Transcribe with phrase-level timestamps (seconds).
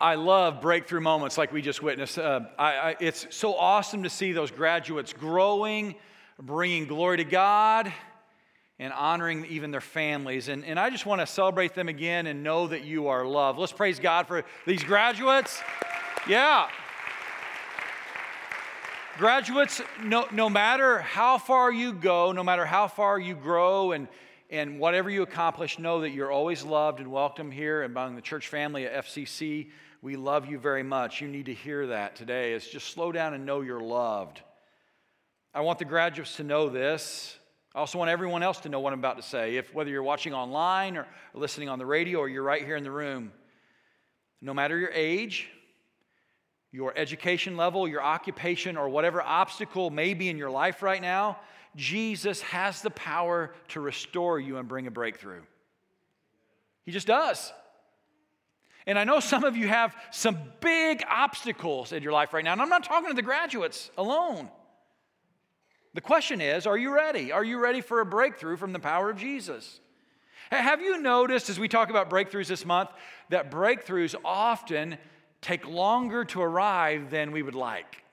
[0.00, 2.18] I love breakthrough moments like we just witnessed.
[2.18, 5.94] Uh, I, I, it's so awesome to see those graduates growing,
[6.40, 7.92] bringing glory to God,
[8.78, 10.48] and honoring even their families.
[10.48, 13.58] And, and I just want to celebrate them again and know that you are loved.
[13.58, 15.62] Let's praise God for these graduates.
[16.28, 16.68] Yeah.
[19.16, 24.08] Graduates, no, no matter how far you go, no matter how far you grow, and,
[24.54, 28.46] and whatever you accomplish, know that you're always loved and welcome here among the church
[28.46, 29.70] family at FCC.
[30.00, 31.20] We love you very much.
[31.20, 32.52] You need to hear that today.
[32.52, 34.40] Is just slow down and know you're loved.
[35.52, 37.36] I want the graduates to know this.
[37.74, 39.56] I also want everyone else to know what I'm about to say.
[39.56, 42.84] If whether you're watching online or listening on the radio or you're right here in
[42.84, 43.32] the room,
[44.40, 45.48] no matter your age,
[46.70, 51.38] your education level, your occupation, or whatever obstacle may be in your life right now,
[51.76, 55.42] Jesus has the power to restore you and bring a breakthrough.
[56.84, 57.52] He just does.
[58.86, 62.52] And I know some of you have some big obstacles in your life right now.
[62.52, 64.50] And I'm not talking to the graduates alone.
[65.94, 67.32] The question is are you ready?
[67.32, 69.80] Are you ready for a breakthrough from the power of Jesus?
[70.50, 72.90] Have you noticed as we talk about breakthroughs this month
[73.30, 74.98] that breakthroughs often
[75.40, 78.03] take longer to arrive than we would like?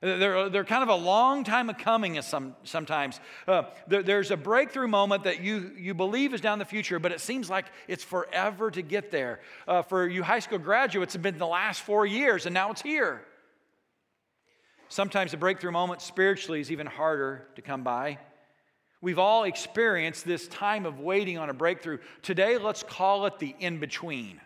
[0.00, 3.18] They're, they're kind of a long time of coming some, sometimes.
[3.48, 7.10] Uh, there, there's a breakthrough moment that you, you believe is down the future, but
[7.10, 9.40] it seems like it's forever to get there.
[9.66, 12.82] Uh, for you high school graduates, it's been the last four years, and now it's
[12.82, 13.22] here.
[14.88, 18.18] Sometimes the breakthrough moment spiritually is even harder to come by.
[19.00, 21.98] We've all experienced this time of waiting on a breakthrough.
[22.22, 24.40] Today, let's call it the in between.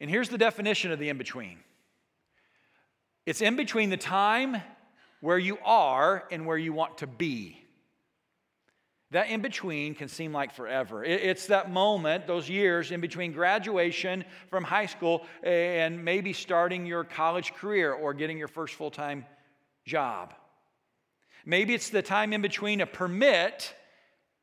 [0.00, 1.58] And here's the definition of the in between
[3.26, 4.56] it's in between the time
[5.20, 7.62] where you are and where you want to be.
[9.12, 11.04] That in between can seem like forever.
[11.04, 17.04] It's that moment, those years in between graduation from high school and maybe starting your
[17.04, 19.24] college career or getting your first full time
[19.84, 20.34] job.
[21.44, 23.74] Maybe it's the time in between a permit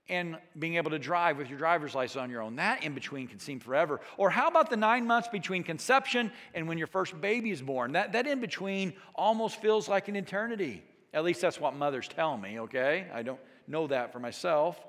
[0.09, 2.57] and being able to drive with your driver's license on your own.
[2.57, 4.01] That in between can seem forever.
[4.17, 7.93] Or how about the nine months between conception and when your first baby is born?
[7.93, 10.83] That, that in between almost feels like an eternity.
[11.13, 13.07] At least that's what mothers tell me, okay?
[13.13, 14.83] I don't know that for myself.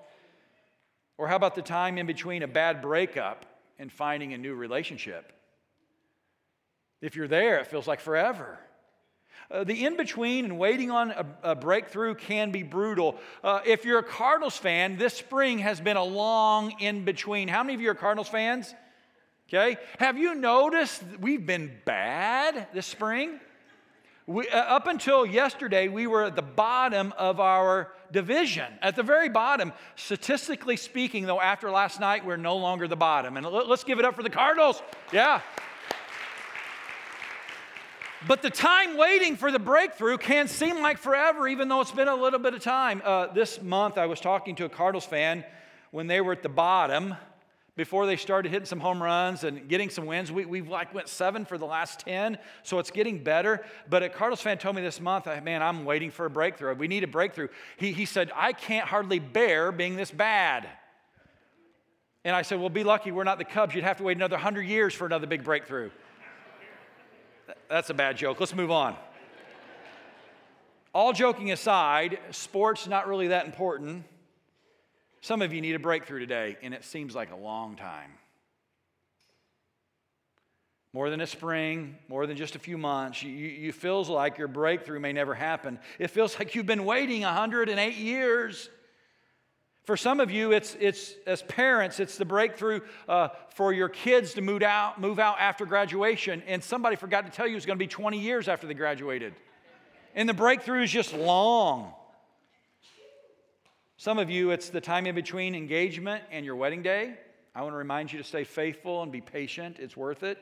[1.16, 3.46] Or how about the time in between a bad breakup
[3.78, 5.32] and finding a new relationship?
[7.00, 8.58] If you're there, it feels like forever.
[9.50, 13.16] Uh, the in between and waiting on a, a, breakthrough can be brutal.
[13.42, 17.48] Uh, if you're a Cardinals fan, this spring has been a long in between.
[17.48, 18.74] How many of you are Cardinals fans?
[19.48, 19.76] Okay.
[19.98, 23.38] Have you noticed we've been bad this spring?
[24.26, 29.02] We, uh, up until yesterday, we were at the bottom of our division, at the
[29.02, 29.74] very bottom.
[29.96, 33.36] Statistically speaking, though, after last night, we're no longer the bottom.
[33.36, 34.82] And let's give it up for the Cardinals.
[35.12, 35.42] Yeah.
[38.26, 42.08] But the time waiting for the breakthrough can seem like forever, even though it's been
[42.08, 43.02] a little bit of time.
[43.04, 45.44] Uh, this month, I was talking to a Cardinals fan
[45.90, 47.14] when they were at the bottom
[47.76, 50.32] before they started hitting some home runs and getting some wins.
[50.32, 53.62] We, we've like went seven for the last 10, so it's getting better.
[53.90, 56.74] But a Cardinals fan told me this month, man, I'm waiting for a breakthrough.
[56.76, 57.48] We need a breakthrough.
[57.76, 60.66] He, he said, I can't hardly bear being this bad.
[62.24, 63.74] And I said, well, be lucky we're not the Cubs.
[63.74, 65.90] You'd have to wait another 100 years for another big breakthrough.
[67.68, 68.40] That's a bad joke.
[68.40, 68.96] Let's move on.
[70.94, 74.04] All joking aside, sports not really that important.
[75.20, 78.10] Some of you need a breakthrough today, and it seems like a long time.
[80.92, 83.22] More than a spring, more than just a few months.
[83.24, 85.80] You, you feels like your breakthrough may never happen.
[85.98, 88.68] It feels like you've been waiting 108 years.
[89.84, 94.32] For some of you, it's, it's as parents, it's the breakthrough uh, for your kids
[94.34, 97.78] to move out, move out after graduation, and somebody forgot to tell you it's going
[97.78, 99.34] to be 20 years after they graduated.
[100.14, 101.92] And the breakthrough is just long.
[103.98, 107.14] Some of you, it's the time in between engagement and your wedding day.
[107.54, 110.38] I want to remind you to stay faithful and be patient, it's worth it.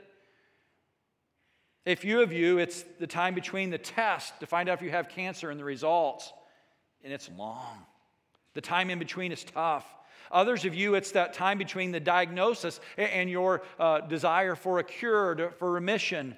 [1.85, 4.91] A few of you, it's the time between the test to find out if you
[4.91, 6.33] have cancer and the results,
[7.03, 7.85] and it's long.
[8.55, 9.87] The time in between is tough.
[10.31, 14.85] Others of you, it's that time between the diagnosis and your uh, desire for a
[14.85, 16.37] cure, to, for remission.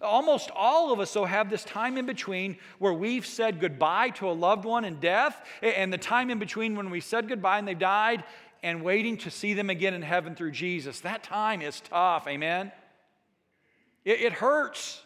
[0.00, 4.28] Almost all of us, though, have this time in between where we've said goodbye to
[4.28, 7.66] a loved one in death, and the time in between when we said goodbye and
[7.66, 8.24] they died,
[8.64, 11.00] and waiting to see them again in heaven through Jesus.
[11.00, 12.70] That time is tough, amen?
[14.04, 15.02] It, it hurts.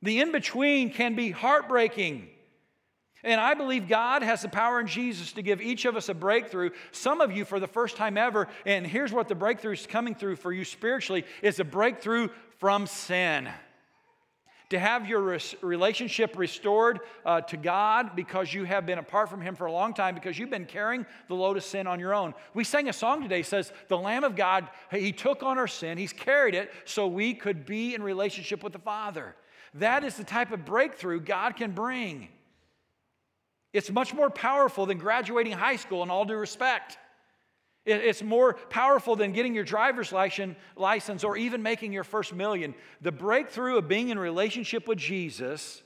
[0.00, 2.28] The in between can be heartbreaking.
[3.24, 6.14] And I believe God has the power in Jesus to give each of us a
[6.14, 6.70] breakthrough.
[6.90, 10.14] Some of you, for the first time ever, and here's what the breakthrough is coming
[10.14, 12.28] through for you spiritually is a breakthrough
[12.58, 13.48] from sin.
[14.70, 19.54] To have your relationship restored uh, to God because you have been apart from Him
[19.54, 22.34] for a long time because you've been carrying the load of sin on your own.
[22.54, 25.98] We sang a song today says, The Lamb of God, He took on our sin,
[25.98, 29.36] He's carried it so we could be in relationship with the Father.
[29.74, 32.28] That is the type of breakthrough God can bring.
[33.72, 36.98] It's much more powerful than graduating high school in all due respect.
[37.84, 42.74] It's more powerful than getting your driver's license or even making your first million.
[43.00, 45.82] The breakthrough of being in relationship with Jesus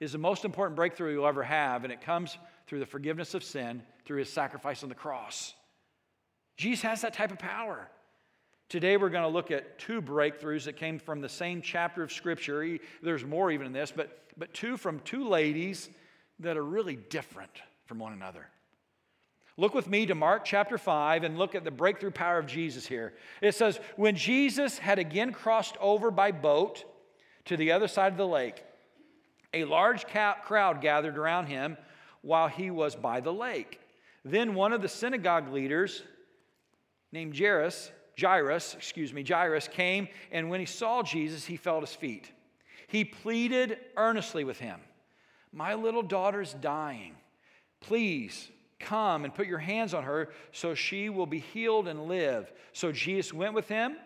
[0.00, 2.36] is the most important breakthrough you'll ever have, and it comes
[2.66, 5.54] through the forgiveness of sin through his sacrifice on the cross.
[6.56, 7.88] Jesus has that type of power.
[8.68, 12.10] Today, we're going to look at two breakthroughs that came from the same chapter of
[12.10, 12.78] Scripture.
[13.02, 15.88] There's more even in this, but, but two from two ladies
[16.40, 17.50] that are really different
[17.86, 18.46] from one another.
[19.58, 22.86] Look with me to Mark chapter 5 and look at the breakthrough power of Jesus
[22.86, 23.14] here.
[23.40, 26.84] It says, When Jesus had again crossed over by boat
[27.46, 28.62] to the other side of the lake,
[29.54, 31.78] a large crowd gathered around him
[32.20, 33.80] while he was by the lake.
[34.24, 36.02] Then one of the synagogue leaders,
[37.12, 37.90] named Jairus,
[38.20, 42.30] Jairus, excuse me, Jairus came, and when he saw Jesus, he fell at his feet.
[42.88, 44.80] He pleaded earnestly with him.
[45.52, 47.14] My little daughter's dying.
[47.80, 48.48] Please
[48.78, 52.52] come and put your hands on her so she will be healed and live.
[52.72, 53.96] So Jesus went with him.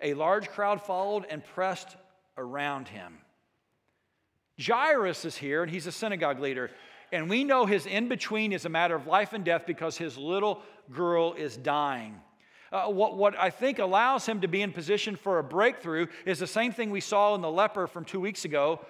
[0.00, 1.96] A large crowd followed and pressed
[2.36, 3.18] around him.
[4.60, 6.70] Jairus is here, and he's a synagogue leader.
[7.12, 10.18] And we know his in between is a matter of life and death because his
[10.18, 12.20] little girl is dying.
[12.72, 16.38] Uh, what, what I think allows him to be in position for a breakthrough is
[16.38, 18.80] the same thing we saw in the leper from two weeks ago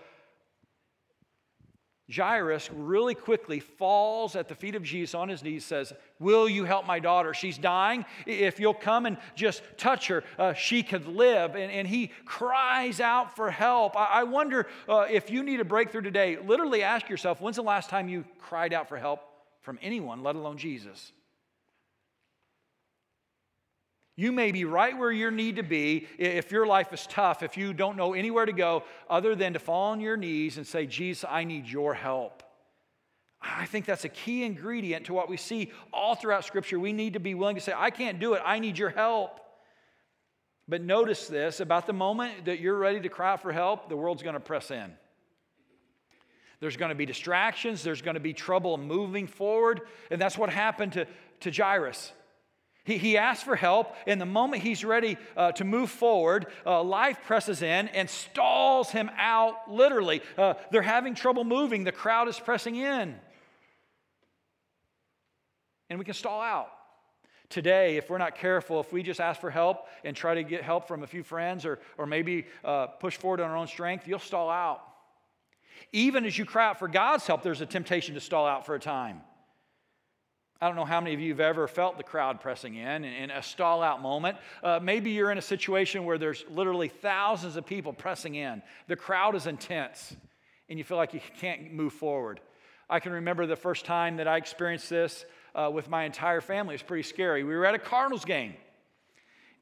[2.15, 6.65] Jairus really quickly falls at the feet of Jesus on his knees, says, Will you
[6.65, 7.35] help my daughter?
[7.35, 8.05] She's dying.
[8.27, 11.57] If you'll come and just touch her, uh, she could live.
[11.57, 13.97] And, and he cries out for help.
[13.97, 17.63] I, I wonder uh, if you need a breakthrough today, literally ask yourself, when's the
[17.63, 19.21] last time you cried out for help
[19.63, 21.13] from anyone, let alone Jesus?
[24.17, 27.59] You may be right where you need to be if your life is tough, if
[27.59, 30.87] you don't know anywhere to go other than to fall on your knees and say,
[30.87, 32.43] Jesus, I need your help.
[33.43, 36.81] I think that's a key ingredient to what we see all throughout Scripture.
[36.81, 39.41] We need to be willing to say, I can't do it, I need your help.
[40.67, 44.23] But notice this about the moment that you're ready to cry for help, the world's
[44.23, 44.93] going to press in.
[46.59, 49.83] There's going to be distractions, there's going to be trouble moving forward.
[50.11, 51.07] And that's what happened to,
[51.41, 52.13] to Jairus.
[52.87, 56.83] He, he asks for help, and the moment he's ready uh, to move forward, uh,
[56.83, 60.23] life presses in and stalls him out literally.
[60.39, 63.17] Uh, they're having trouble moving, the crowd is pressing in.
[65.91, 66.69] And we can stall out.
[67.49, 70.63] Today, if we're not careful, if we just ask for help and try to get
[70.63, 74.07] help from a few friends or, or maybe uh, push forward on our own strength,
[74.07, 74.83] you'll stall out.
[75.93, 78.75] Even as you cry out for God's help, there's a temptation to stall out for
[78.75, 79.21] a time.
[80.61, 83.31] I don't know how many of you have ever felt the crowd pressing in in
[83.31, 84.39] a stall out moment.
[84.63, 88.63] Uh, maybe you're in a situation where there's literally thousands of people pressing in.
[88.89, 90.17] The crowd is intense,
[90.71, 92.41] and you feel like you can't move forward.
[92.89, 96.75] I can remember the first time that I experienced this uh, with my entire family.
[96.75, 97.45] It was pretty scary.
[97.45, 98.55] We were at a Cardinals game,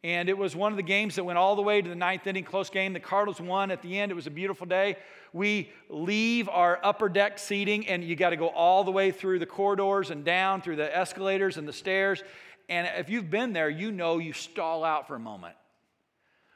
[0.04, 2.26] and it was one of the games that went all the way to the ninth
[2.26, 2.92] inning, close game.
[2.92, 4.12] The Cardinals won at the end.
[4.12, 4.98] It was a beautiful day.
[5.32, 9.38] We leave our upper deck seating, and you got to go all the way through
[9.38, 12.22] the corridors and down through the escalators and the stairs.
[12.68, 15.56] And if you've been there, you know you stall out for a moment.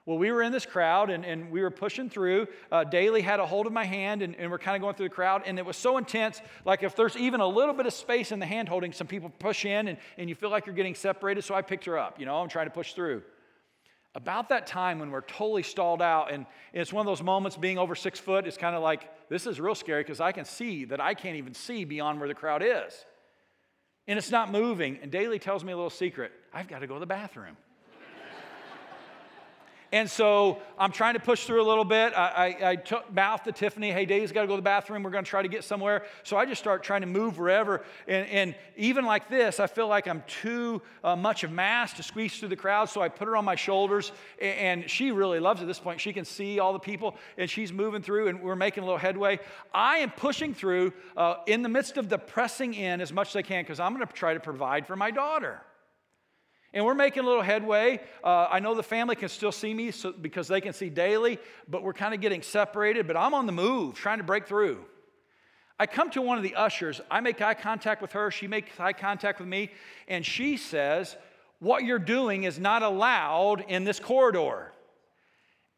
[0.05, 2.49] Well, we were in this crowd and, and we were pushing through.
[2.71, 5.09] Uh, Daly had a hold of my hand and, and we're kind of going through
[5.09, 5.43] the crowd.
[5.45, 6.40] And it was so intense.
[6.64, 9.31] Like if there's even a little bit of space in the hand holding, some people
[9.38, 11.45] push in and, and you feel like you're getting separated.
[11.45, 12.19] So I picked her up.
[12.19, 13.23] You know, I'm trying to push through
[14.19, 17.79] about that time when we're totally stalled out, and it's one of those moments being
[17.79, 20.85] over six foot, it's kind of like, this is real scary because I can see
[20.87, 23.05] that I can't even see beyond where the crowd is.
[24.09, 24.99] And it's not moving.
[25.03, 27.57] And Daly tells me a little secret I've got to go to the bathroom.
[29.90, 32.12] And so I'm trying to push through a little bit.
[32.12, 35.02] I, I, I took mouth to Tiffany, hey, Dave's got to go to the bathroom.
[35.02, 36.04] We're going to try to get somewhere.
[36.25, 37.83] So I just start trying to move wherever.
[38.07, 42.02] And, and even like this, I feel like I'm too uh, much of mass to
[42.02, 42.90] squeeze through the crowd.
[42.90, 44.12] So I put her on my shoulders.
[44.40, 46.00] And, and she really loves it at this point.
[46.00, 48.99] She can see all the people and she's moving through and we're making a little
[48.99, 49.38] headway.
[49.73, 53.37] I am pushing through uh, in the midst of the pressing in as much as
[53.37, 55.62] I can because I'm going to try to provide for my daughter.
[56.75, 58.01] And we're making a little headway.
[58.23, 61.39] Uh, I know the family can still see me so, because they can see Daly,
[61.67, 63.07] but we're kind of getting separated.
[63.07, 64.85] But I'm on the move, trying to break through.
[65.79, 67.01] I come to one of the ushers.
[67.11, 68.31] I make eye contact with her.
[68.31, 69.71] She makes eye contact with me.
[70.09, 71.17] And she says,
[71.61, 74.73] What you're doing is not allowed in this corridor.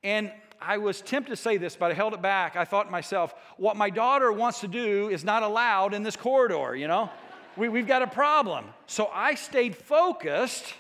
[0.02, 2.56] And I was tempted to say this, but I held it back.
[2.56, 6.16] I thought to myself, What my daughter wants to do is not allowed in this
[6.16, 7.10] corridor, you know?
[7.56, 8.66] We, we've got a problem.
[8.86, 10.74] So I stayed focused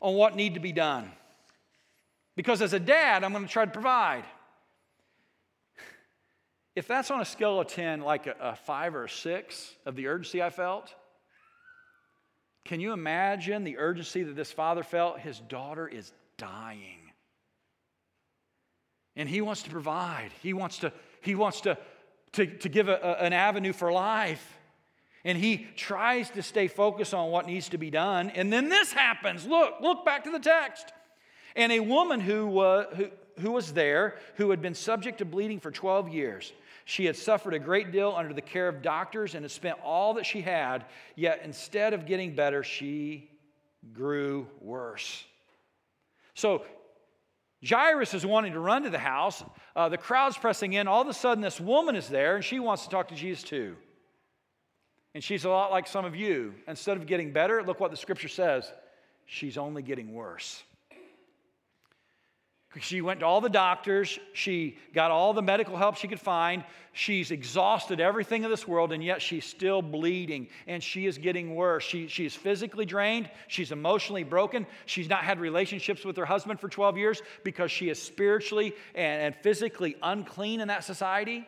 [0.00, 1.10] on what needed to be done.
[2.36, 4.24] Because as a dad, I'm going to try to provide.
[6.74, 9.94] If that's on a scale of 10, like a, a five or a six of
[9.94, 10.94] the urgency I felt,
[12.64, 15.18] can you imagine the urgency that this father felt?
[15.18, 17.00] His daughter is dying.
[19.16, 21.76] And he wants to provide, he wants to, he wants to,
[22.32, 24.58] to, to give a, a, an avenue for life.
[25.24, 28.30] And he tries to stay focused on what needs to be done.
[28.30, 29.46] And then this happens.
[29.46, 30.92] Look, look back to the text.
[31.54, 33.06] And a woman who, uh, who,
[33.40, 36.52] who was there, who had been subject to bleeding for 12 years,
[36.84, 40.14] she had suffered a great deal under the care of doctors and had spent all
[40.14, 43.30] that she had, yet instead of getting better, she
[43.92, 45.24] grew worse.
[46.34, 46.64] So
[47.66, 49.44] Jairus is wanting to run to the house.
[49.76, 50.88] Uh, the crowd's pressing in.
[50.88, 53.44] All of a sudden, this woman is there, and she wants to talk to Jesus
[53.44, 53.76] too.
[55.14, 56.54] And she's a lot like some of you.
[56.66, 58.70] Instead of getting better, look what the scripture says
[59.26, 60.62] she's only getting worse.
[62.80, 64.18] She went to all the doctors.
[64.32, 66.64] She got all the medical help she could find.
[66.92, 71.54] She's exhausted everything in this world, and yet she's still bleeding, and she is getting
[71.54, 71.84] worse.
[71.84, 73.28] She, she's physically drained.
[73.48, 74.66] She's emotionally broken.
[74.86, 79.22] She's not had relationships with her husband for 12 years because she is spiritually and,
[79.22, 81.46] and physically unclean in that society.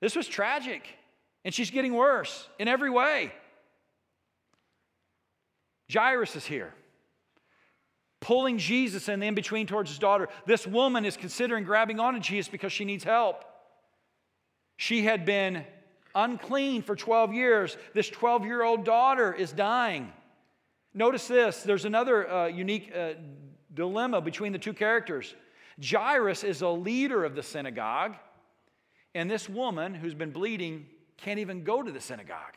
[0.00, 0.82] This was tragic.
[1.44, 3.32] And she's getting worse in every way.
[5.92, 6.72] Jairus is here,
[8.20, 10.28] pulling Jesus in the in between towards his daughter.
[10.46, 13.44] This woman is considering grabbing onto Jesus because she needs help.
[14.76, 15.64] She had been
[16.14, 17.76] unclean for 12 years.
[17.94, 20.12] This 12 year old daughter is dying.
[20.94, 23.12] Notice this there's another uh, unique uh,
[23.74, 25.34] dilemma between the two characters.
[25.82, 28.14] Jairus is a leader of the synagogue,
[29.14, 30.86] and this woman who's been bleeding
[31.22, 32.56] can't even go to the synagogue.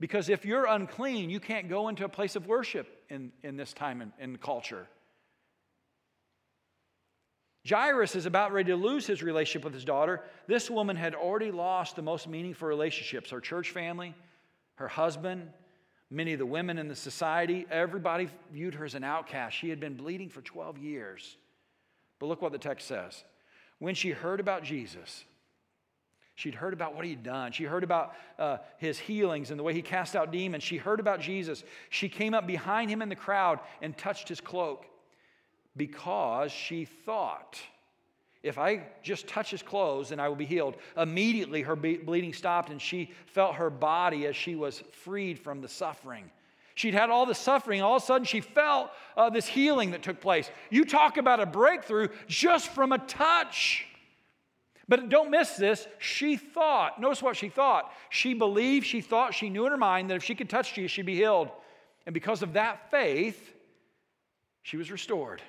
[0.00, 3.72] Because if you're unclean, you can't go into a place of worship in, in this
[3.72, 4.88] time in, in culture.
[7.68, 10.22] Jairus is about ready to lose his relationship with his daughter.
[10.48, 14.14] This woman had already lost the most meaningful relationships her church family,
[14.74, 15.48] her husband,
[16.10, 17.64] many of the women in the society.
[17.70, 19.56] Everybody viewed her as an outcast.
[19.56, 21.36] She had been bleeding for 12 years.
[22.18, 23.22] But look what the text says.
[23.78, 25.24] When she heard about Jesus,
[26.34, 27.52] She'd heard about what he'd done.
[27.52, 30.62] She heard about uh, his healings and the way he cast out demons.
[30.62, 31.62] She heard about Jesus.
[31.90, 34.86] She came up behind him in the crowd and touched his cloak
[35.76, 37.60] because she thought,
[38.42, 40.76] if I just touch his clothes, then I will be healed.
[40.96, 45.68] Immediately, her bleeding stopped and she felt her body as she was freed from the
[45.68, 46.30] suffering.
[46.74, 47.82] She'd had all the suffering.
[47.82, 50.50] All of a sudden, she felt uh, this healing that took place.
[50.70, 53.86] You talk about a breakthrough just from a touch.
[54.88, 55.86] But don't miss this.
[55.98, 57.92] She thought, notice what she thought.
[58.10, 60.90] She believed, she thought, she knew in her mind that if she could touch Jesus,
[60.90, 61.50] she'd be healed.
[62.06, 63.54] And because of that faith,
[64.62, 65.40] she was restored.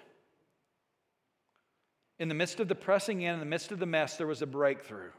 [2.20, 4.42] In the midst of the pressing in, in the midst of the mess, there was
[4.42, 5.10] a breakthrough.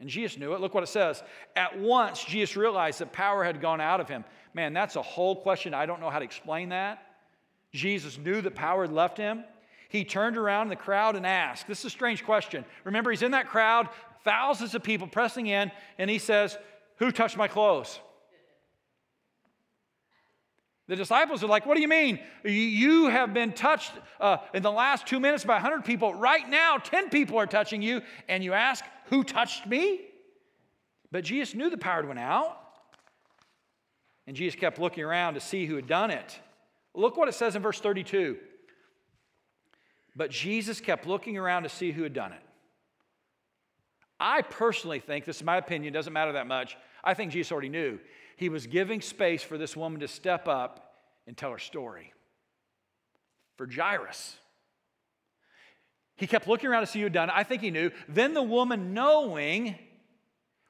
[0.00, 0.60] And Jesus knew it.
[0.60, 1.22] Look what it says.
[1.56, 4.24] At once, Jesus realized that power had gone out of him.
[4.54, 5.74] Man, that's a whole question.
[5.74, 7.02] I don't know how to explain that.
[7.72, 9.44] Jesus knew that power had left him.
[9.88, 12.64] He turned around in the crowd and asked, This is a strange question.
[12.84, 13.88] Remember, he's in that crowd,
[14.22, 16.56] thousands of people pressing in, and he says,
[16.96, 17.98] Who touched my clothes?
[20.88, 22.20] The disciples are like, What do you mean?
[22.44, 26.12] You have been touched uh, in the last two minutes by 100 people.
[26.14, 30.00] Right now, 10 people are touching you, and you ask, Who touched me?
[31.10, 32.58] But Jesus knew the power went out.
[34.26, 36.38] And Jesus kept looking around to see who had done it.
[36.94, 38.36] Look what it says in verse 32.
[40.18, 42.42] But Jesus kept looking around to see who had done it.
[44.18, 46.76] I personally think, this is my opinion, doesn't matter that much.
[47.04, 48.00] I think Jesus already knew.
[48.36, 50.96] He was giving space for this woman to step up
[51.28, 52.12] and tell her story.
[53.56, 54.36] For Jairus.
[56.16, 57.34] He kept looking around to see who had done it.
[57.36, 57.92] I think he knew.
[58.08, 59.76] Then the woman, knowing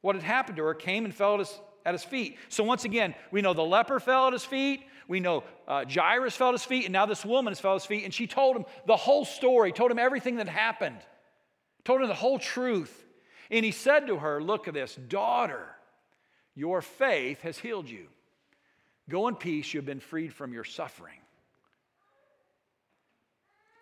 [0.03, 2.37] what had happened to her, came and fell at his, at his feet.
[2.49, 4.85] So once again, we know the leper fell at his feet.
[5.09, 7.81] We know uh, Jairus fell at his feet, and now this woman has fell at
[7.81, 10.99] his feet, and she told him the whole story, told him everything that happened,
[11.85, 13.07] told him the whole truth.
[13.51, 15.67] And he said to her, Look at this, daughter,
[16.55, 18.09] your faith has healed you.
[19.09, 21.19] Go in peace, you've been freed from your suffering.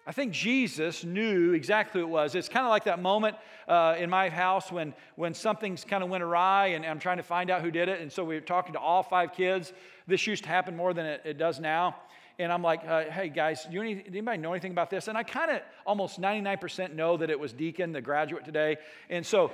[0.09, 2.37] I think Jesus knew exactly who it was.
[2.37, 3.37] It's kind of like that moment
[3.67, 7.25] uh, in my house when, when something's kind of went awry and I'm trying to
[7.25, 8.01] find out who did it.
[8.01, 9.73] And so we were talking to all five kids.
[10.07, 11.97] This used to happen more than it, it does now.
[12.39, 15.09] And I'm like, uh, hey guys, do, any, anybody know anything about this?
[15.09, 18.77] And I kind of almost 99% know that it was Deacon, the graduate today.
[19.11, 19.51] And so,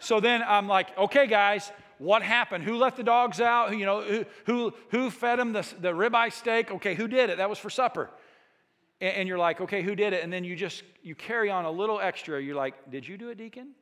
[0.00, 2.64] so then I'm like, okay guys, what happened?
[2.64, 3.78] Who let the dogs out?
[3.78, 6.72] You know, who, who, who fed them the, the ribeye steak?
[6.72, 7.36] Okay, who did it?
[7.36, 8.10] That was for supper
[9.00, 10.22] and you're like, okay, who did it?
[10.22, 12.40] And then you just you carry on a little extra.
[12.40, 13.72] You're like, did you do it, Deacon?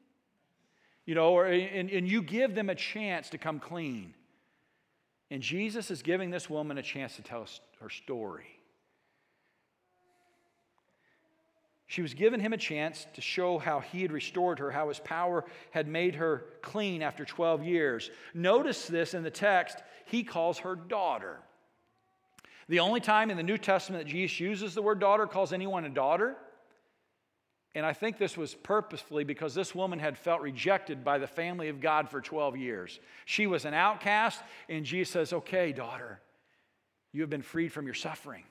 [1.06, 4.14] You know, or and, and you give them a chance to come clean.
[5.30, 7.47] And Jesus is giving this woman a chance to tell
[7.80, 8.47] her story.
[11.87, 14.99] She was giving him a chance to show how he had restored her, how his
[14.99, 18.11] power had made her clean after 12 years.
[18.33, 21.38] Notice this in the text, he calls her daughter.
[22.68, 25.85] The only time in the New Testament that Jesus uses the word daughter, calls anyone
[25.85, 26.37] a daughter.
[27.75, 31.68] And I think this was purposefully because this woman had felt rejected by the family
[31.68, 33.00] of God for 12 years.
[33.25, 36.21] She was an outcast, and Jesus says, Okay, daughter,
[37.12, 38.44] you have been freed from your suffering.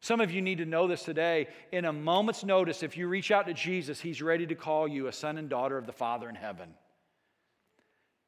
[0.00, 1.46] Some of you need to know this today.
[1.70, 5.06] In a moment's notice, if you reach out to Jesus, He's ready to call you
[5.06, 6.74] a son and daughter of the Father in heaven.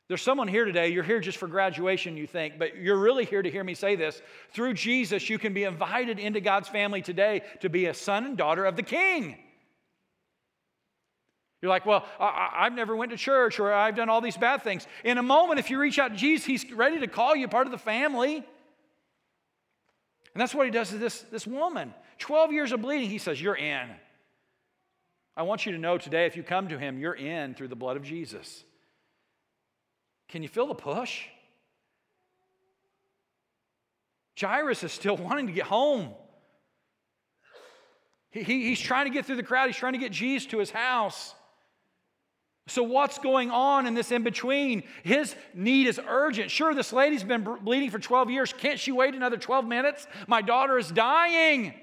[0.09, 3.41] There's someone here today, you're here just for graduation, you think, but you're really here
[3.41, 4.21] to hear me say this.
[4.51, 8.37] Through Jesus, you can be invited into God's family today to be a son and
[8.37, 9.39] daughter of the King.
[11.63, 14.63] You're like, well, I, have never went to church or I've done all these bad
[14.63, 14.87] things.
[15.03, 17.67] In a moment, if you reach out to Jesus, He's ready to call you part
[17.67, 18.37] of the family.
[18.37, 18.45] And
[20.35, 21.95] that's what He does to this, this woman.
[22.19, 23.89] 12 years of bleeding, He says, You're in.
[25.35, 27.77] I want you to know today, if you come to Him, you're in through the
[27.77, 28.65] blood of Jesus.
[30.35, 31.27] Can you feel the push?
[34.37, 36.09] Jairus is still wanting to get home.
[38.33, 40.59] He, he, he's trying to get through the crowd, he's trying to get Jesus to
[40.59, 41.37] his house.
[42.67, 44.83] So, what's going on in this in between?
[45.05, 46.51] His need is urgent.
[46.51, 48.53] Sure, this lady's been bleeding for 12 years.
[48.53, 50.05] Can't she wait another 12 minutes?
[50.27, 51.75] My daughter is dying.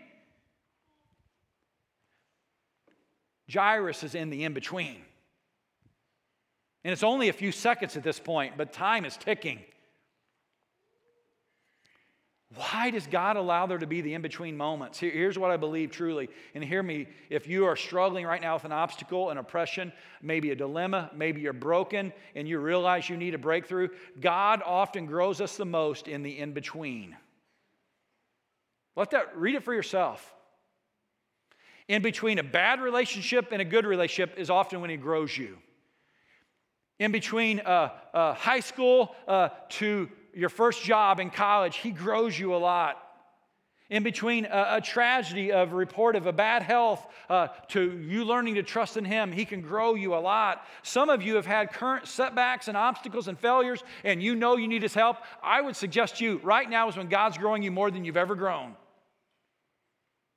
[3.50, 4.98] Jairus is in the in between.
[6.84, 9.60] And it's only a few seconds at this point, but time is ticking.
[12.56, 15.00] Why does God allow there to be the in between moments?
[15.00, 16.28] Here's what I believe truly.
[16.54, 20.52] And hear me if you are struggling right now with an obstacle, an oppression, maybe
[20.52, 23.88] a dilemma, maybe you're broken and you realize you need a breakthrough,
[24.20, 27.16] God often grows us the most in the in between.
[28.98, 30.34] Let that, read it for yourself.
[31.88, 35.58] In between a bad relationship and a good relationship is often when He grows you
[37.02, 42.38] in between uh, uh, high school uh, to your first job in college, He grows
[42.38, 42.96] you a lot.
[43.90, 48.24] In between a, a tragedy of a report of a bad health uh, to you
[48.24, 50.64] learning to trust in Him, He can grow you a lot.
[50.84, 54.68] Some of you have had current setbacks and obstacles and failures, and you know you
[54.68, 55.18] need His help.
[55.42, 58.36] I would suggest you right now is when God's growing you more than you've ever
[58.36, 58.76] grown.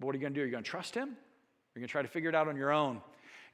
[0.01, 0.45] But what are you going to do?
[0.45, 1.09] Are you going to trust Him?
[1.75, 3.03] You're going to try to figure it out on your own.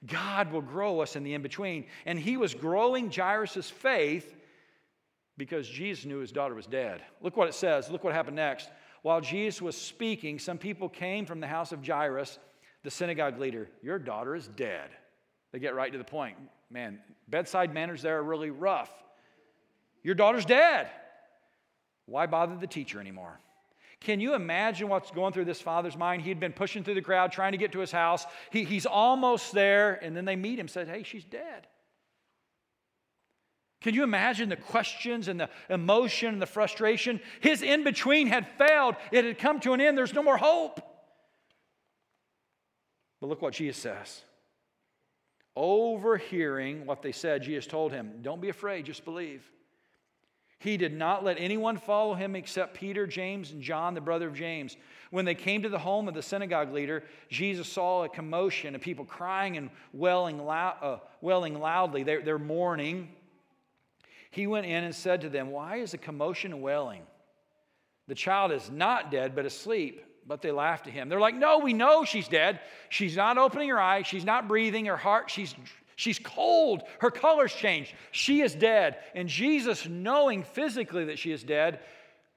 [0.07, 1.87] God will grow us in the in between.
[2.07, 4.35] And he was growing Jairus' faith
[5.37, 7.03] because Jesus knew his daughter was dead.
[7.21, 7.91] Look what it says.
[7.91, 8.71] Look what happened next.
[9.03, 12.39] While Jesus was speaking, some people came from the house of Jairus,
[12.83, 13.69] the synagogue leader.
[13.83, 14.91] Your daughter is dead.
[15.53, 16.37] They get right to the point.
[16.71, 18.91] Man, bedside manners there are really rough.
[20.03, 20.89] Your daughter's dead.
[22.07, 23.41] Why bother the teacher anymore?
[24.01, 26.23] Can you imagine what's going through this father's mind?
[26.23, 28.25] He'd been pushing through the crowd, trying to get to his house.
[28.51, 31.67] He, he's almost there, and then they meet him, said, Hey, she's dead.
[33.83, 37.21] Can you imagine the questions and the emotion and the frustration?
[37.41, 39.97] His in between had failed, it had come to an end.
[39.97, 40.81] There's no more hope.
[43.21, 44.23] But look what Jesus says.
[45.57, 49.51] Overhearing what they said, Jesus told him, Don't be afraid, just believe.
[50.61, 54.35] He did not let anyone follow him except Peter, James, and John, the brother of
[54.35, 54.77] James.
[55.11, 58.83] When they came to the home of the synagogue leader, Jesus saw a commotion of
[58.83, 62.03] people crying and wailing, loud, uh, wailing loudly.
[62.03, 63.09] They're, they're mourning.
[64.31, 67.05] He went in and said to them, Why is the commotion and wailing?
[68.07, 70.05] The child is not dead, but asleep.
[70.27, 71.09] But they laughed at him.
[71.09, 72.61] They're like, No, we know she's dead.
[72.91, 74.07] She's not opening her eyes.
[74.07, 74.85] She's not breathing.
[74.85, 75.55] Her heart, she's
[76.01, 76.83] She's cold.
[77.01, 77.93] Her color's changed.
[78.11, 78.97] She is dead.
[79.15, 81.81] And Jesus, knowing physically that she is dead,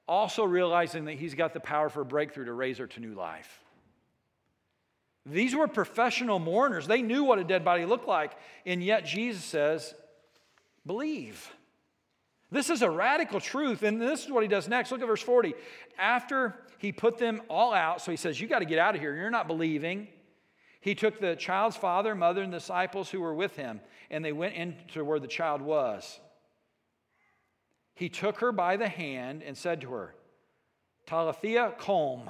[0.06, 3.14] also realizing that he's got the power for a breakthrough to raise her to new
[3.14, 3.64] life.
[5.24, 6.86] These were professional mourners.
[6.86, 8.32] They knew what a dead body looked like.
[8.66, 9.94] And yet Jesus says,
[10.84, 11.50] believe.
[12.50, 13.82] This is a radical truth.
[13.82, 14.92] And this is what he does next.
[14.92, 15.54] Look at verse 40.
[15.98, 18.02] After he put them all out.
[18.02, 19.16] So he says, You got to get out of here.
[19.16, 20.08] You're not believing.
[20.84, 24.54] He took the child's father, mother, and disciples who were with him, and they went
[24.54, 26.20] into where the child was.
[27.94, 30.14] He took her by the hand and said to her,
[31.06, 32.28] Talitha koum,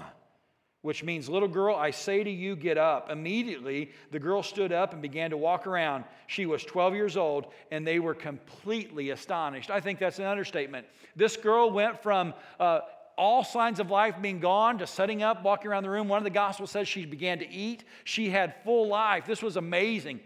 [0.82, 3.10] which means, Little girl, I say to you, get up.
[3.10, 6.04] Immediately, the girl stood up and began to walk around.
[6.28, 9.68] She was 12 years old, and they were completely astonished.
[9.68, 10.86] I think that's an understatement.
[11.16, 12.82] This girl went from uh,
[13.16, 16.08] all signs of life being gone to setting up, walking around the room.
[16.08, 17.84] One of the Gospels says she began to eat.
[18.04, 19.26] She had full life.
[19.26, 20.20] This was amazing.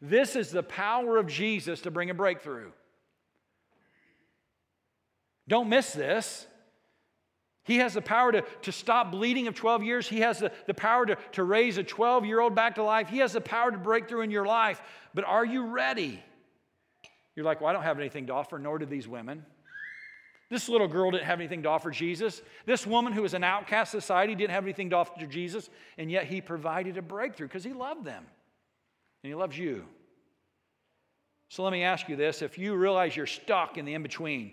[0.00, 2.70] This is the power of Jesus to bring a breakthrough.
[5.48, 6.46] Don't miss this.
[7.64, 10.06] He has the power to, to stop bleeding of 12 years.
[10.06, 13.08] He has the, the power to, to raise a 12 year old back to life.
[13.08, 14.82] He has the power to break through in your life.
[15.14, 16.22] But are you ready?
[17.34, 19.44] You're like, well, I don't have anything to offer, nor do these women.
[20.50, 22.42] This little girl didn't have anything to offer Jesus.
[22.66, 26.10] This woman who was an outcast society didn't have anything to offer to Jesus, and
[26.10, 28.24] yet he provided a breakthrough because he loved them.
[29.22, 29.84] And he loves you.
[31.48, 34.52] So let me ask you this if you realize you're stuck in the in between,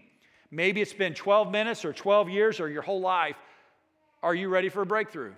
[0.49, 3.36] maybe it's been 12 minutes or 12 years or your whole life,
[4.23, 5.34] are you ready for a breakthrough?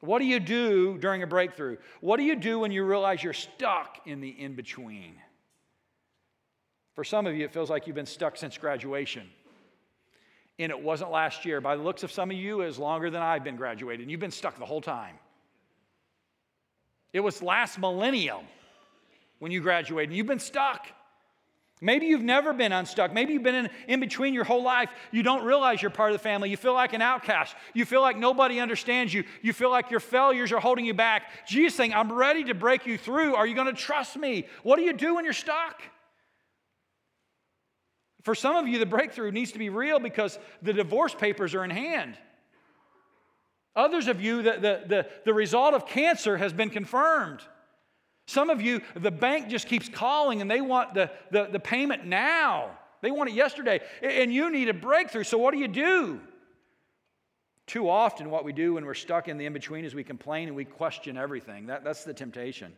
[0.00, 1.76] What do you do during a breakthrough?
[2.00, 5.14] What do you do when you realize you're stuck in the in between?
[6.94, 9.28] For some of you, it feels like you've been stuck since graduation.
[10.58, 11.60] And it wasn't last year.
[11.60, 14.02] By the looks of some of you, it was longer than I've been graduated.
[14.02, 15.16] And you've been stuck the whole time.
[17.12, 18.44] It was last millennium
[19.38, 20.86] when you graduated, and you've been stuck.
[21.80, 23.12] Maybe you've never been unstuck.
[23.12, 24.88] Maybe you've been in, in between your whole life.
[25.10, 26.48] You don't realize you're part of the family.
[26.48, 27.56] You feel like an outcast.
[27.74, 29.24] You feel like nobody understands you.
[29.42, 31.48] You feel like your failures are holding you back.
[31.48, 33.34] Jesus saying, I'm ready to break you through.
[33.34, 34.46] Are you going to trust me?
[34.62, 35.82] What do you do when you're stuck?
[38.22, 41.64] For some of you, the breakthrough needs to be real because the divorce papers are
[41.64, 42.16] in hand.
[43.74, 47.40] Others of you, the, the, the, the result of cancer has been confirmed.
[48.26, 52.06] Some of you, the bank just keeps calling and they want the, the, the payment
[52.06, 52.78] now.
[53.00, 53.80] They want it yesterday.
[54.02, 55.24] And you need a breakthrough.
[55.24, 56.20] So, what do you do?
[57.66, 60.48] Too often, what we do when we're stuck in the in between is we complain
[60.48, 61.66] and we question everything.
[61.66, 62.72] That, that's the temptation.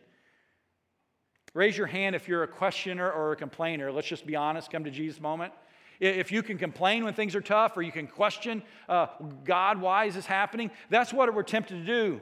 [1.55, 3.89] Raise your hand if you're a questioner or a complainer.
[3.89, 5.53] Let's just be honest, come to Jesus moment.
[6.01, 9.07] If you can complain when things are tough or you can question, uh,
[9.45, 10.69] God, why is this happening?
[10.89, 12.19] That's what we're tempted to do.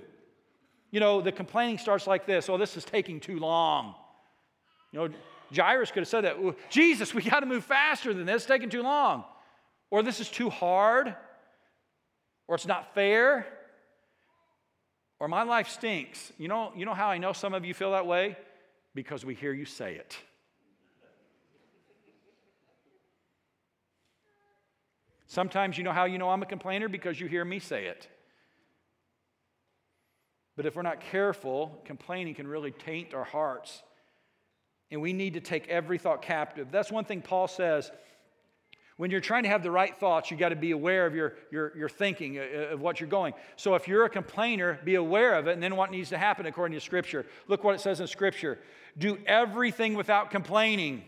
[0.92, 3.96] You know, the complaining starts like this oh, this is taking too long.
[4.92, 5.10] You know,
[5.54, 6.38] Jairus could have said that
[6.70, 9.24] Jesus, we got to move faster than this, it's taking too long.
[9.90, 11.16] Or this is too hard,
[12.48, 13.48] or it's not fair,
[15.20, 16.32] or my life stinks.
[16.38, 18.38] You know, you know how I know some of you feel that way?
[18.96, 20.18] Because we hear you say it.
[25.28, 28.08] Sometimes you know how you know I'm a complainer because you hear me say it.
[30.56, 33.82] But if we're not careful, complaining can really taint our hearts.
[34.92, 36.68] And we need to take every thought captive.
[36.72, 37.92] That's one thing Paul says
[38.98, 41.34] when you're trying to have the right thoughts, you got to be aware of your,
[41.52, 43.34] your, your thinking, uh, uh, of what you're going.
[43.56, 46.46] So if you're a complainer, be aware of it, and then what needs to happen
[46.46, 47.26] according to Scripture.
[47.48, 48.60] Look what it says in Scripture
[48.98, 51.04] do everything without complaining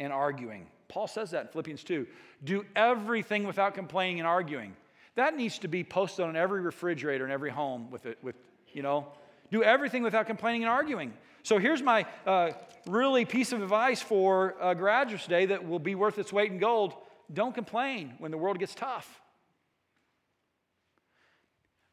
[0.00, 0.66] and arguing.
[0.88, 2.06] Paul says that in Philippians 2.
[2.44, 4.76] Do everything without complaining and arguing.
[5.16, 8.36] That needs to be posted on every refrigerator in every home with it, with,
[8.72, 9.06] you know,
[9.50, 11.12] do everything without complaining and arguing.
[11.42, 12.50] So here's my uh,
[12.86, 16.58] really piece of advice for uh, graduates today that will be worth its weight in
[16.58, 16.94] gold.
[17.32, 19.20] Don't complain when the world gets tough.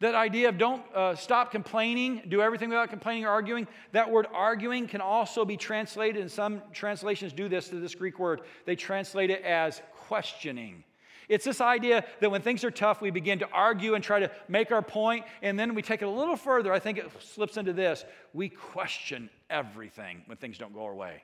[0.01, 3.67] That idea of don't uh, stop complaining, do everything without complaining or arguing.
[3.91, 8.17] That word arguing can also be translated, and some translations do this to this Greek
[8.17, 8.41] word.
[8.65, 10.83] They translate it as questioning.
[11.29, 14.31] It's this idea that when things are tough, we begin to argue and try to
[14.47, 16.73] make our point, and then we take it a little further.
[16.73, 18.03] I think it slips into this.
[18.33, 21.21] We question everything when things don't go our way.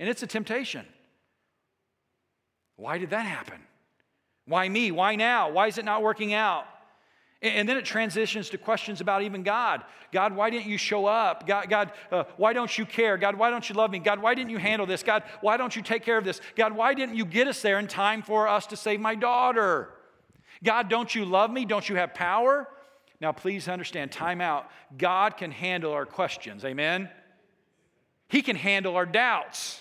[0.00, 0.84] And it's a temptation.
[2.74, 3.60] Why did that happen?
[4.46, 4.90] Why me?
[4.90, 5.50] Why now?
[5.52, 6.64] Why is it not working out?
[7.42, 9.82] And then it transitions to questions about even God.
[10.12, 11.46] God, why didn't you show up?
[11.46, 13.16] God, God uh, why don't you care?
[13.16, 13.98] God, why don't you love me?
[13.98, 15.02] God, why didn't you handle this?
[15.02, 16.40] God, why don't you take care of this?
[16.54, 19.88] God, why didn't you get us there in time for us to save my daughter?
[20.62, 21.64] God, don't you love me?
[21.64, 22.68] Don't you have power?
[23.20, 24.70] Now, please understand, time out.
[24.96, 26.64] God can handle our questions.
[26.64, 27.08] Amen?
[28.28, 29.79] He can handle our doubts.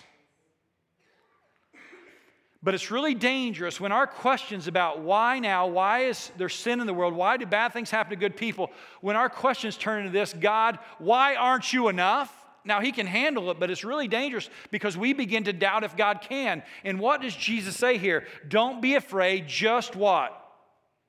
[2.61, 6.87] But it's really dangerous when our questions about why now, why is there sin in
[6.87, 8.69] the world, why do bad things happen to good people,
[8.99, 12.33] when our questions turn into this God, why aren't you enough?
[12.65, 15.95] Now, He can handle it, but it's really dangerous because we begin to doubt if
[15.95, 16.61] God can.
[16.83, 18.25] And what does Jesus say here?
[18.47, 20.35] Don't be afraid, just what?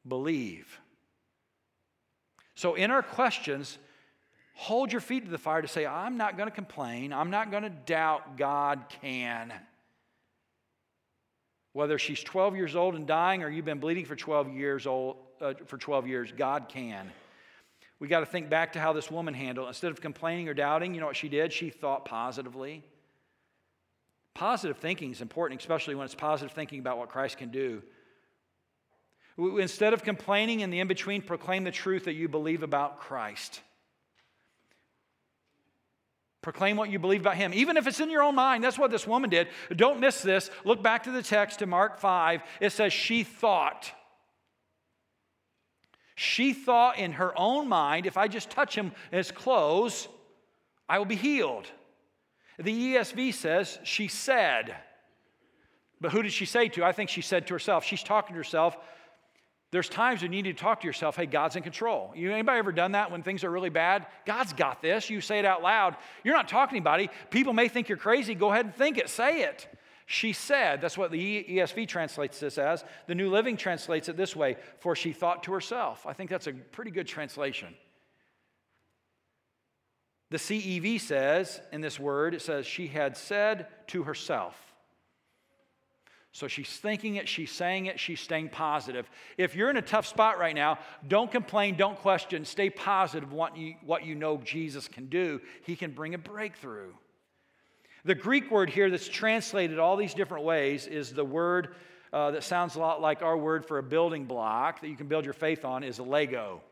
[0.06, 0.80] believe.
[2.54, 3.78] So, in our questions,
[4.54, 7.12] hold your feet to the fire to say, I'm not going to complain.
[7.12, 9.52] I'm not going to doubt God can.
[11.80, 15.16] Whether she's 12 years old and dying or you've been bleeding for 12 years old,
[15.40, 17.10] uh, for 12 years, God can.
[17.98, 19.66] We got to think back to how this woman handled.
[19.66, 21.54] Instead of complaining or doubting, you know what she did?
[21.54, 22.84] She thought positively.
[24.34, 27.82] Positive thinking is important, especially when it's positive thinking about what Christ can do.
[29.38, 33.62] Instead of complaining in the in between, proclaim the truth that you believe about Christ.
[36.42, 38.64] Proclaim what you believe about him, even if it's in your own mind.
[38.64, 39.48] That's what this woman did.
[39.76, 40.50] Don't miss this.
[40.64, 42.42] Look back to the text in Mark 5.
[42.60, 43.92] It says, She thought.
[46.14, 50.08] She thought in her own mind, if I just touch him in his clothes,
[50.88, 51.66] I will be healed.
[52.58, 54.74] The ESV says, She said.
[56.00, 56.84] But who did she say to?
[56.84, 57.84] I think she said to herself.
[57.84, 58.76] She's talking to herself.
[59.72, 62.12] There's times when you need to talk to yourself, hey, God's in control.
[62.16, 64.06] You anybody ever done that when things are really bad?
[64.26, 65.08] God's got this.
[65.10, 65.96] You say it out loud.
[66.24, 67.08] You're not talking to anybody.
[67.30, 68.34] People may think you're crazy.
[68.34, 69.08] Go ahead and think it.
[69.08, 69.68] Say it.
[70.06, 72.84] She said, that's what the ESV translates this as.
[73.06, 76.04] The New Living translates it this way, for she thought to herself.
[76.04, 77.68] I think that's a pretty good translation.
[80.30, 84.69] The CEV says in this word, it says, she had said to herself.
[86.32, 89.10] So she's thinking it, she's saying it, she's staying positive.
[89.36, 93.56] If you're in a tough spot right now, don't complain, don't question, stay positive what
[93.56, 95.40] you, what you know Jesus can do.
[95.64, 96.92] He can bring a breakthrough.
[98.04, 101.74] The Greek word here that's translated all these different ways is the word
[102.12, 105.08] uh, that sounds a lot like our word for a building block that you can
[105.08, 106.62] build your faith on is Lego.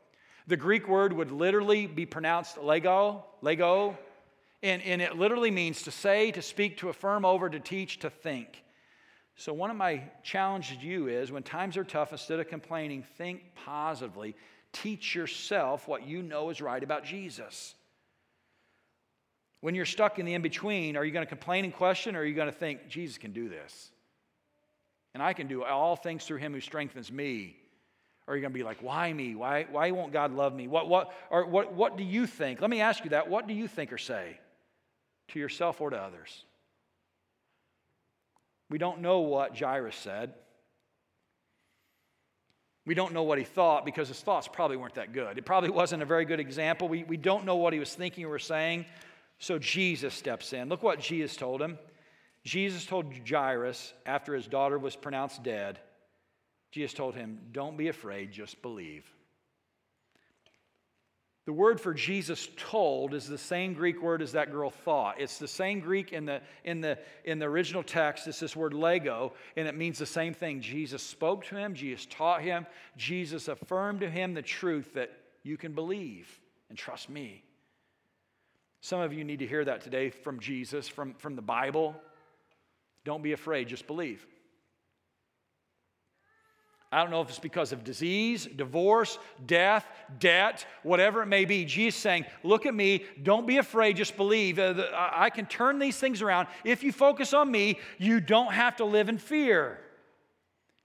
[0.46, 3.98] The Greek word would literally be pronounced Lego, Lego,
[4.62, 8.10] and, and it literally means to say, to speak, to affirm over, to teach, to
[8.10, 8.64] think.
[9.38, 13.04] So, one of my challenges to you is when times are tough, instead of complaining,
[13.16, 14.34] think positively.
[14.72, 17.76] Teach yourself what you know is right about Jesus.
[19.60, 22.20] When you're stuck in the in between, are you going to complain and question, or
[22.20, 23.90] are you going to think, Jesus can do this?
[25.14, 27.56] And I can do all things through him who strengthens me.
[28.26, 29.36] Or are you going to be like, why me?
[29.36, 30.66] Why, why won't God love me?
[30.66, 32.60] What, what, or what, what do you think?
[32.60, 33.28] Let me ask you that.
[33.28, 34.40] What do you think or say
[35.28, 36.44] to yourself or to others?
[38.70, 40.34] We don't know what Jairus said.
[42.86, 45.36] We don't know what he thought because his thoughts probably weren't that good.
[45.36, 46.88] It probably wasn't a very good example.
[46.88, 48.86] We, we don't know what he was thinking or saying.
[49.38, 50.68] So Jesus steps in.
[50.68, 51.78] Look what Jesus told him.
[52.44, 55.80] Jesus told Jairus after his daughter was pronounced dead,
[56.70, 59.04] Jesus told him, Don't be afraid, just believe.
[61.48, 65.18] The word for Jesus told is the same Greek word as that girl thought.
[65.18, 68.26] It's the same Greek in the, in the, in the original text.
[68.26, 70.60] It's this word lego, and it means the same thing.
[70.60, 72.66] Jesus spoke to him, Jesus taught him,
[72.98, 75.10] Jesus affirmed to him the truth that
[75.42, 76.28] you can believe
[76.68, 77.42] and trust me.
[78.82, 81.96] Some of you need to hear that today from Jesus, from, from the Bible.
[83.06, 84.26] Don't be afraid, just believe.
[86.90, 89.86] I don't know if it's because of disease, divorce, death,
[90.18, 91.66] debt, whatever it may be.
[91.66, 94.58] Jesus saying, Look at me, don't be afraid, just believe.
[94.58, 96.48] Uh, I can turn these things around.
[96.64, 99.80] If you focus on me, you don't have to live in fear.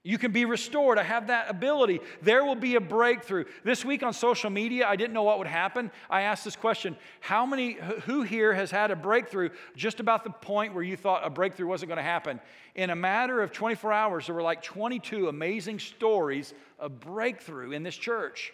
[0.06, 0.98] You can be restored.
[0.98, 2.00] I have that ability.
[2.20, 3.46] There will be a breakthrough.
[3.64, 5.90] This week on social media, I didn't know what would happen.
[6.10, 10.30] I asked this question How many, who here has had a breakthrough just about the
[10.30, 12.38] point where you thought a breakthrough wasn't going to happen?
[12.74, 17.82] In a matter of 24 hours, there were like 22 amazing stories of breakthrough in
[17.82, 18.52] this church.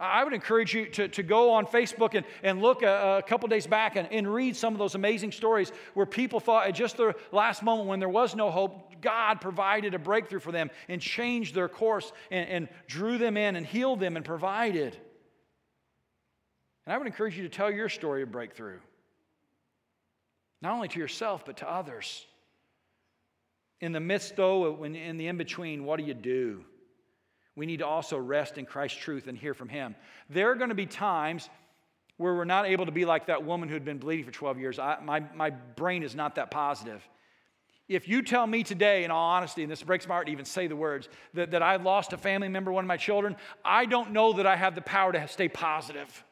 [0.00, 3.48] I would encourage you to, to go on Facebook and, and look a, a couple
[3.50, 6.96] days back and, and read some of those amazing stories where people thought at just
[6.96, 11.02] the last moment when there was no hope, God provided a breakthrough for them and
[11.02, 14.96] changed their course and, and drew them in and healed them and provided.
[16.86, 18.78] And I would encourage you to tell your story of breakthrough,
[20.62, 22.24] not only to yourself, but to others.
[23.82, 26.64] In the midst, though, in the in between, what do you do?
[27.60, 29.94] We need to also rest in Christ's truth and hear from Him.
[30.30, 31.50] There are going to be times
[32.16, 34.58] where we're not able to be like that woman who had been bleeding for 12
[34.58, 34.78] years.
[34.78, 37.06] I, my, my brain is not that positive.
[37.86, 40.46] If you tell me today, in all honesty, and this breaks my heart to even
[40.46, 43.84] say the words, that, that I've lost a family member, one of my children, I
[43.84, 46.24] don't know that I have the power to stay positive.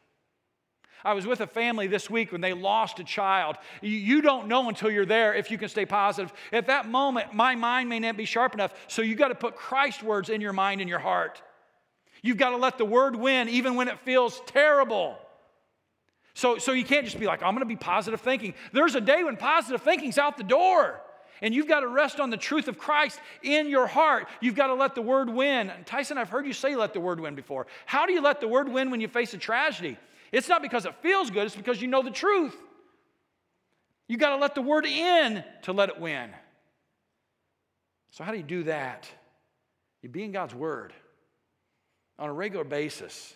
[1.05, 3.57] I was with a family this week when they lost a child.
[3.81, 6.33] You don't know until you're there if you can stay positive.
[6.53, 9.57] At that moment, my mind may not be sharp enough, so you got to put
[9.57, 11.43] Christ words in your mind and your heart.
[12.23, 15.19] You've got to let the word win even when it feels terrible.
[16.35, 18.55] So, so you can't just be like, I'm going to be positive thinking.
[18.73, 21.01] There's a day when positive thinking's out the door.
[21.41, 24.29] And you've got to rest on the truth of Christ in your heart.
[24.41, 25.71] You've got to let the word win.
[25.87, 27.67] Tyson, I've heard you say let the word win before.
[27.87, 29.97] How do you let the word win when you face a tragedy?
[30.33, 32.57] It's not because it feels good, it's because you know the truth.
[34.09, 36.31] You got to let the word in to let it win.
[38.13, 39.09] So, how do you do that?
[40.03, 40.93] You be in God's word
[42.19, 43.35] on a regular basis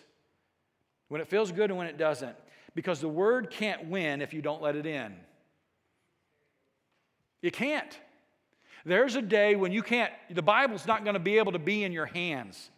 [1.09, 2.35] when it feels good and when it doesn't.
[2.75, 5.15] Because the word can't win if you don't let it in.
[7.41, 7.99] You can't.
[8.85, 11.83] There's a day when you can't, the Bible's not going to be able to be
[11.83, 12.71] in your hands.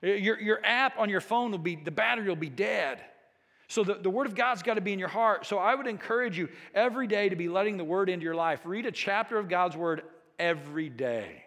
[0.00, 3.00] Your, your app on your phone will be, the battery will be dead.
[3.68, 5.46] So the, the Word of God's got to be in your heart.
[5.46, 8.60] So I would encourage you every day to be letting the Word into your life.
[8.64, 10.02] Read a chapter of God's Word
[10.38, 11.44] every day.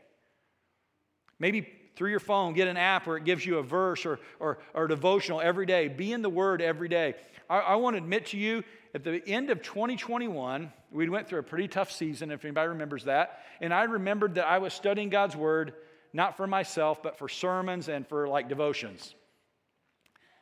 [1.40, 4.60] Maybe through your phone, get an app where it gives you a verse or, or,
[4.74, 5.88] or devotional every day.
[5.88, 7.16] Be in the Word every day.
[7.50, 11.40] I, I want to admit to you, at the end of 2021, we went through
[11.40, 13.44] a pretty tough season, if anybody remembers that.
[13.62, 15.74] And I remembered that I was studying God's Word,
[16.12, 19.14] not for myself, but for sermons and for like devotions.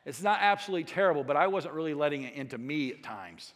[0.08, 3.52] It's not absolutely terrible, but I wasn't really letting it into me at times.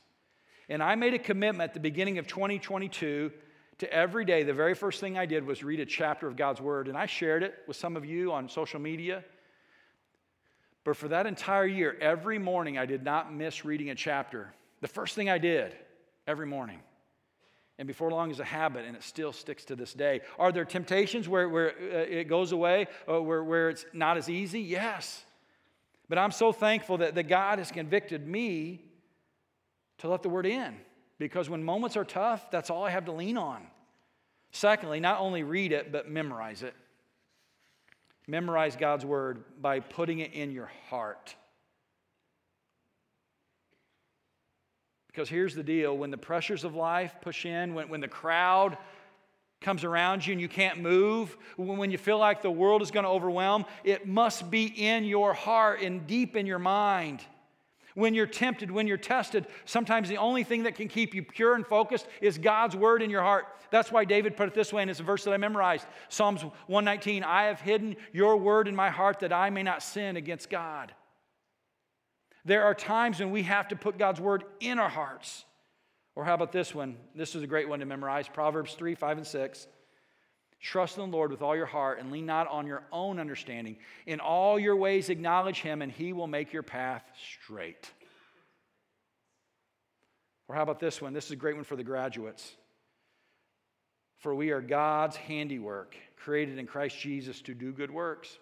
[0.68, 3.32] And I made a commitment at the beginning of 2022
[3.78, 6.60] to every day, the very first thing I did was read a chapter of God's
[6.60, 6.88] Word.
[6.88, 9.24] And I shared it with some of you on social media.
[10.84, 14.52] But for that entire year, every morning, I did not miss reading a chapter.
[14.82, 15.74] The first thing I did
[16.26, 16.80] every morning.
[17.78, 20.20] And before long is a habit, and it still sticks to this day.
[20.38, 24.28] Are there temptations where, where uh, it goes away, or where, where it's not as
[24.28, 24.60] easy?
[24.60, 25.24] Yes.
[26.12, 28.82] But I'm so thankful that, that God has convicted me
[29.96, 30.76] to let the word in
[31.18, 33.66] because when moments are tough, that's all I have to lean on.
[34.50, 36.74] Secondly, not only read it, but memorize it.
[38.26, 41.34] Memorize God's word by putting it in your heart.
[45.06, 48.76] Because here's the deal when the pressures of life push in, when, when the crowd
[49.62, 53.04] comes around you and you can't move, when you feel like the world is going
[53.04, 57.20] to overwhelm, it must be in your heart and deep in your mind.
[57.94, 61.54] When you're tempted, when you're tested, sometimes the only thing that can keep you pure
[61.54, 63.46] and focused is God's word in your heart.
[63.70, 66.42] That's why David put it this way, and it's a verse that I memorized Psalms
[66.42, 70.48] 119 I have hidden your word in my heart that I may not sin against
[70.48, 70.92] God.
[72.44, 75.44] There are times when we have to put God's word in our hearts.
[76.14, 76.96] Or how about this one?
[77.14, 79.66] This is a great one to memorize Proverbs 3, 5, and 6.
[80.60, 83.78] Trust in the Lord with all your heart and lean not on your own understanding.
[84.06, 87.02] In all your ways, acknowledge him, and he will make your path
[87.40, 87.90] straight.
[90.48, 91.14] Or how about this one?
[91.14, 92.52] This is a great one for the graduates.
[94.18, 98.38] For we are God's handiwork, created in Christ Jesus to do good works.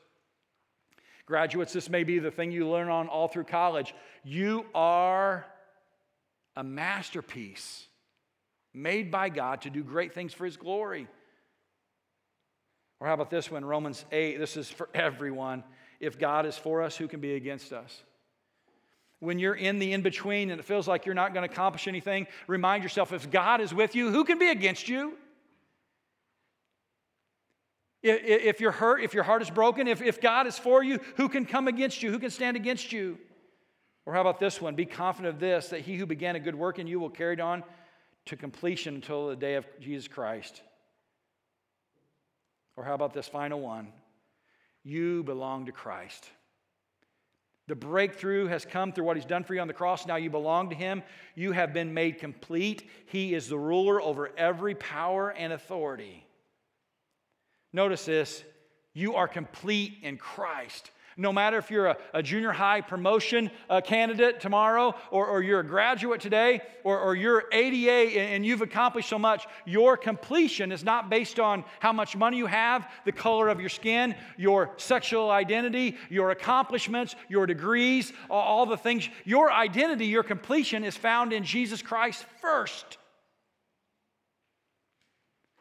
[1.25, 3.95] Graduates, this may be the thing you learn on all through college.
[4.25, 5.47] You are
[6.61, 7.87] a masterpiece
[8.75, 11.09] made by God to do great things for His glory.
[13.01, 13.65] Or how about this one?
[13.65, 15.65] Romans 8, this is for everyone.
[16.01, 18.03] If God is for us, who can be against us?
[19.21, 21.89] When you're in the in between and it feels like you're not going to accomplish
[21.89, 25.15] anything, remind yourself if God is with you, who can be against you?
[28.03, 31.31] If you're hurt, if your heart is broken, if, if God is for you, who
[31.31, 32.11] can come against you?
[32.11, 33.19] Who can stand against you?
[34.07, 34.75] Or how about this one?
[34.75, 37.35] Be confident of this that he who began a good work in you will carry
[37.35, 37.63] it on
[38.27, 40.63] to completion until the day of Jesus Christ.
[42.77, 43.89] Or how about this final one?
[44.83, 46.31] You belong to Christ.
[47.69, 50.07] The breakthrough has come through what he's done for you on the cross.
[50.07, 51.03] Now you belong to him.
[51.37, 52.89] You have been made complete.
[53.07, 56.27] He is the ruler over every power and authority.
[57.73, 58.43] Notice this
[58.93, 60.91] you are complete in Christ.
[61.17, 65.61] No matter if you're a, a junior high promotion uh, candidate tomorrow, or, or, you're
[65.61, 70.85] a graduate today, or, or you're ADA and you've accomplished so much, your completion is
[70.85, 75.31] not based on how much money you have, the color of your skin, your sexual
[75.31, 79.09] identity, your accomplishments, your degrees, all, all the things.
[79.25, 82.99] Your identity, your completion is found in Jesus Christ first.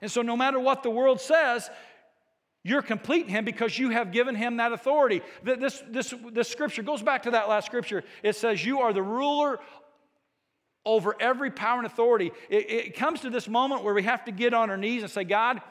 [0.01, 1.69] And so, no matter what the world says,
[2.63, 5.21] you're complete in Him because you have given Him that authority.
[5.43, 8.03] This, this, this scripture goes back to that last scripture.
[8.21, 9.59] It says, You are the ruler
[10.85, 12.31] over every power and authority.
[12.49, 15.11] It, it comes to this moment where we have to get on our knees and
[15.11, 15.61] say, God,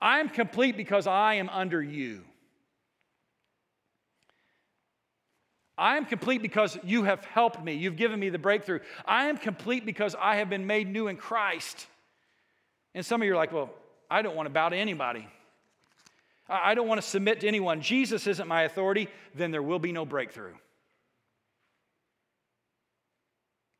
[0.00, 2.22] I am complete because I am under you.
[5.76, 7.74] I am complete because you have helped me.
[7.74, 8.78] You've given me the breakthrough.
[9.04, 11.86] I am complete because I have been made new in Christ.
[12.94, 13.70] And some of you are like, well,
[14.08, 15.26] I don't want to bow to anybody.
[16.48, 17.80] I don't want to submit to anyone.
[17.80, 20.52] Jesus isn't my authority, then there will be no breakthrough.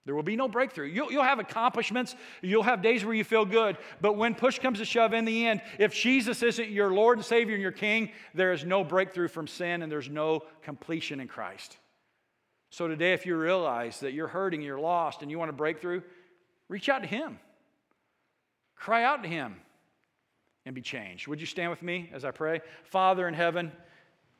[0.06, 0.86] There will be no breakthrough.
[0.86, 2.14] You'll, you'll have accomplishments.
[2.42, 3.78] You'll have days where you feel good.
[4.02, 7.24] But when push comes to shove in the end, if Jesus isn't your Lord and
[7.24, 11.28] Savior and your King, there is no breakthrough from sin and there's no completion in
[11.28, 11.78] Christ.
[12.68, 16.02] So today, if you realize that you're hurting, you're lost, and you want a breakthrough,
[16.68, 17.38] reach out to Him.
[18.74, 19.56] Cry out to Him
[20.66, 21.28] and be changed.
[21.28, 22.60] Would you stand with me as I pray?
[22.84, 23.72] Father in heaven,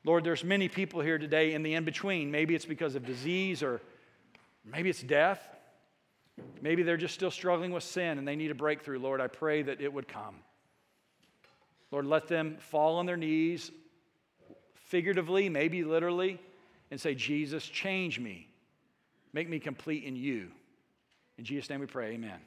[0.04, 2.30] Lord, there's many people here today in the in between.
[2.30, 3.80] Maybe it's because of disease or
[4.64, 5.40] maybe it's death.
[6.60, 8.98] Maybe they're just still struggling with sin and they need a breakthrough.
[8.98, 10.36] Lord, I pray that it would come.
[11.90, 13.70] Lord, let them fall on their knees,
[14.74, 16.40] figuratively, maybe literally,
[16.90, 18.48] and say, Jesus, change me.
[19.32, 20.48] Make me complete in you.
[21.38, 22.40] In Jesus' name we pray, amen.